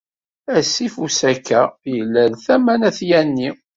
Asif 0.57 0.93
usaka 1.05 1.59
yella 1.93 2.19
ar 2.25 2.33
tama 2.45 2.73
n 2.79 2.81
at 2.89 2.99
Yanni. 3.09 3.49